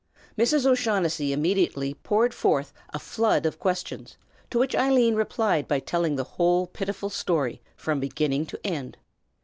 [0.35, 0.65] Mrs.
[0.65, 4.17] O'Shaughnessy immediately poured forth a flood of questions,
[4.49, 8.97] to which Eileen replied by telling the whole pitiful story from beginning to end.